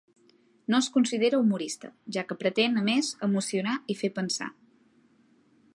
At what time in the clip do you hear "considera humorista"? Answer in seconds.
0.95-1.91